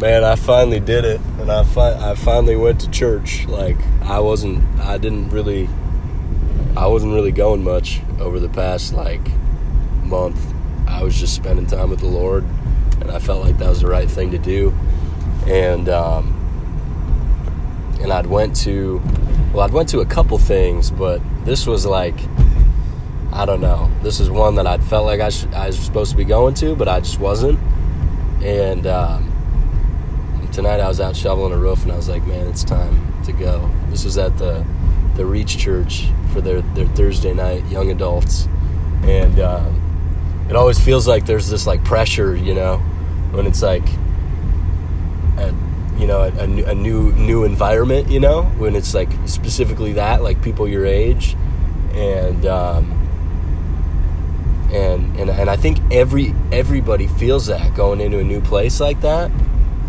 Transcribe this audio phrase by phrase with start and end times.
[0.00, 3.46] man, I finally did it, and I fi- I finally went to church.
[3.46, 5.68] Like I wasn't, I didn't really,
[6.76, 9.20] I wasn't really going much over the past like
[10.02, 10.40] month.
[10.88, 12.44] I was just spending time with the Lord,
[13.00, 14.74] and I felt like that was the right thing to do.
[15.46, 16.36] And um,
[18.00, 19.02] and I'd went to,
[19.52, 22.16] well, I'd went to a couple things, but this was like.
[23.32, 23.88] I don't know.
[24.02, 26.52] This is one that I'd felt like I, sh- I was supposed to be going
[26.54, 27.60] to, but I just wasn't.
[28.42, 29.29] And um,
[30.52, 33.32] tonight I was out shoveling a roof, and I was like, man, it's time to
[33.32, 33.70] go.
[33.88, 34.64] This was at the
[35.14, 38.48] the Reach Church for their their Thursday night young adults,
[39.02, 42.78] and um, it always feels like there's this like pressure, you know,
[43.32, 43.84] when it's like.
[45.38, 45.54] A,
[45.96, 48.08] you know, a, a, new- new environment.
[48.10, 51.36] You know, when it's like specifically that, like people your age,
[51.92, 52.90] and um,
[54.72, 59.00] and and and I think every everybody feels that going into a new place like
[59.02, 59.30] that.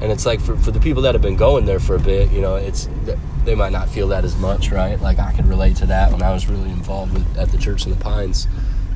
[0.00, 2.30] And it's like for, for the people that have been going there for a bit,
[2.30, 2.88] you know, it's
[3.44, 5.00] they might not feel that as much, right?
[5.00, 7.86] Like I could relate to that when I was really involved with at the Church
[7.86, 8.46] in the Pines.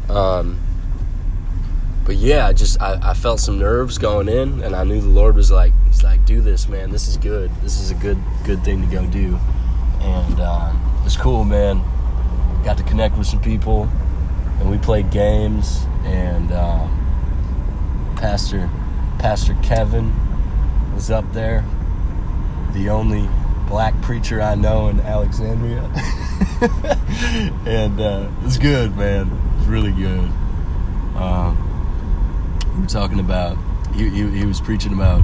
[0.08, 0.58] Um,
[2.04, 5.08] but yeah, I just I, I felt some nerves going in, and I knew the
[5.08, 6.90] Lord was like, He's like, do this, man.
[6.90, 7.50] This is good.
[7.62, 9.38] This is a good good thing to go do,
[10.00, 11.82] and um, it's cool, man.
[12.64, 13.88] Got to connect with some people,
[14.60, 15.84] and we played games.
[16.04, 18.70] And um, Pastor
[19.18, 20.12] Pastor Kevin
[21.10, 21.64] up there,
[22.72, 23.28] the only
[23.68, 25.82] black preacher I know in Alexandria,
[27.66, 29.26] and uh, it was good, man.
[29.26, 30.30] It was really good.
[31.16, 31.64] Um,
[32.74, 33.58] we were talking about
[33.94, 35.22] he, he, he was preaching about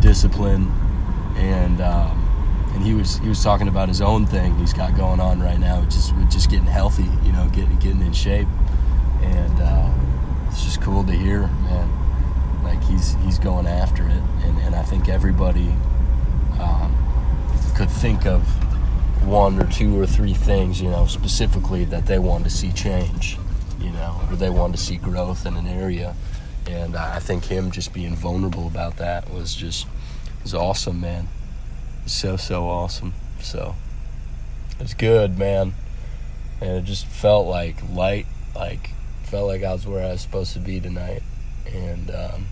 [0.00, 0.70] discipline
[1.36, 2.22] and um,
[2.74, 5.58] and he was he was talking about his own thing he's got going on right
[5.58, 8.48] now just with just getting healthy you know getting getting in shape
[9.22, 9.90] and uh,
[10.48, 11.50] it's just cool to hear
[13.14, 15.68] he's he's going after it and, and I think everybody
[16.60, 16.94] um,
[17.76, 18.42] could think of
[19.26, 23.38] one or two or three things you know specifically that they wanted to see change
[23.80, 26.14] you know or they wanted to see growth in an area
[26.68, 29.86] and I think him just being vulnerable about that was just
[30.42, 31.28] was awesome, man.
[32.06, 33.14] So so awesome.
[33.40, 33.76] So
[34.80, 35.74] it's good, man.
[36.60, 38.90] And it just felt like light, like
[39.22, 41.22] felt like I was where I was supposed to be tonight.
[41.72, 42.46] And um,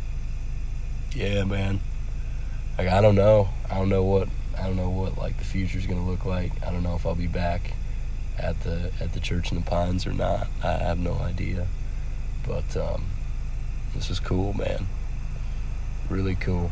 [1.14, 1.80] yeah, man.
[2.76, 3.48] Like I don't know.
[3.70, 6.52] I don't know what I don't know what like the future's gonna look like.
[6.66, 7.72] I don't know if I'll be back
[8.38, 10.48] at the at the church in the pines or not.
[10.62, 11.66] I have no idea.
[12.46, 13.06] But um,
[13.94, 14.86] this is cool, man.
[16.10, 16.70] Really cool.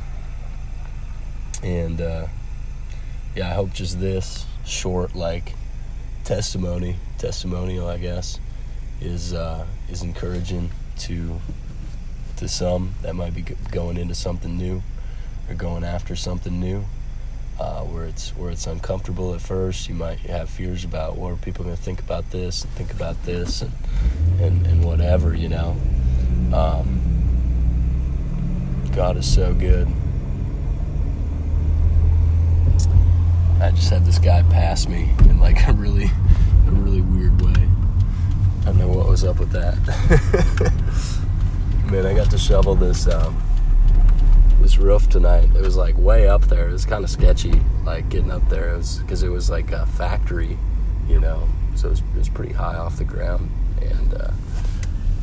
[1.63, 2.27] And uh,
[3.35, 5.55] yeah, I hope just this short, like
[6.25, 8.39] testimony, testimonial, I guess,
[9.01, 10.71] is uh, is encouraging
[11.01, 11.41] to
[12.43, 14.83] to some that might be going into something new
[15.49, 16.85] or going after something new.
[17.61, 21.37] Uh, where it's where it's uncomfortable at first, you might have fears about what are
[21.37, 23.73] people going to think about this and think about this and
[24.41, 25.77] and, and whatever, you know.
[26.53, 27.01] Um,
[28.93, 29.87] God is so good.
[33.61, 36.11] I just had this guy pass me in like a really,
[36.67, 37.69] a really weird way.
[38.63, 40.73] I don't know what was up with that.
[41.93, 43.37] Man, I got to shovel this um,
[44.63, 45.45] this roof tonight.
[45.55, 46.71] It was like way up there.
[46.71, 47.53] It was kind of sketchy,
[47.85, 48.73] like getting up there.
[48.73, 50.57] It was because it was like a factory,
[51.07, 51.47] you know.
[51.75, 53.51] So it was, it was pretty high off the ground,
[53.83, 54.31] and uh,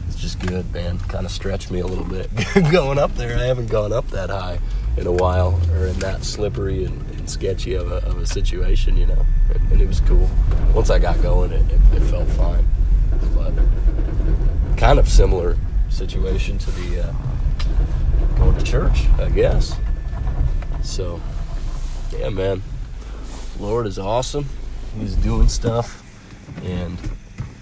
[0.08, 1.00] it's just good, man.
[1.00, 2.30] Kind of stretched me a little bit
[2.72, 3.40] going up there.
[3.40, 4.60] I haven't gone up that high
[4.96, 8.96] in a while, or in that slippery and, and sketchy of a, of a situation,
[8.96, 9.26] you know.
[9.56, 10.30] And, and it was cool.
[10.76, 12.68] Once I got going, it, it, it felt fine.
[13.34, 13.56] But
[14.78, 15.58] kind of similar
[15.90, 17.12] situation to be uh,
[18.38, 19.76] going to church, I guess.
[20.84, 21.22] So,
[22.18, 22.62] yeah, man.
[23.60, 24.46] Lord is awesome.
[24.98, 26.02] He's doing stuff,
[26.64, 26.98] and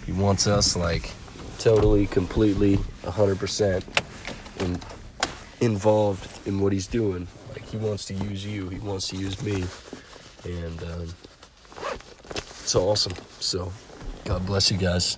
[0.06, 1.12] He wants us like
[1.58, 3.84] totally, completely, 100%
[4.62, 4.80] in,
[5.60, 7.28] involved in what He's doing.
[7.52, 9.66] Like, He wants to use you, He wants to use me,
[10.44, 11.08] and um,
[12.62, 13.14] it's awesome.
[13.40, 13.72] So,
[14.26, 15.18] God bless you guys.